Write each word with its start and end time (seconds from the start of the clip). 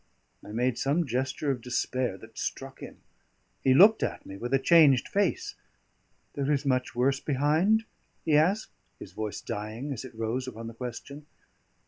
I 0.43 0.47
made 0.51 0.79
some 0.79 1.05
gesture 1.05 1.51
of 1.51 1.61
despair 1.61 2.17
that 2.17 2.35
struck 2.35 2.79
him; 2.79 3.01
he 3.63 3.75
looked 3.75 4.01
at 4.01 4.25
me 4.25 4.35
with 4.35 4.51
a 4.51 4.57
changed 4.57 5.07
face. 5.07 5.53
"There 6.33 6.51
is 6.51 6.65
much 6.65 6.95
worse 6.95 7.19
behind?" 7.19 7.85
he 8.25 8.35
asked, 8.35 8.71
his 8.97 9.11
voice 9.11 9.41
dying 9.41 9.93
as 9.93 10.03
it 10.03 10.15
rose 10.15 10.47
upon 10.47 10.65
the 10.65 10.73
question. 10.73 11.27